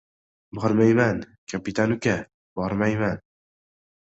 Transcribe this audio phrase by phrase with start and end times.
[0.59, 1.21] —Bormayman,
[1.53, 2.17] kapitan uka,
[2.61, 3.25] bormayman.